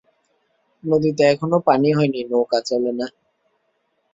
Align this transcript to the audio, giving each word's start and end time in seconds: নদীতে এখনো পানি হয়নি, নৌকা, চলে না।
নদীতে 0.83 1.23
এখনো 1.23 1.57
পানি 1.67 1.89
হয়নি, 1.93 2.19
নৌকা, 2.23 2.59
চলে 2.61 2.91
না। 2.99 3.07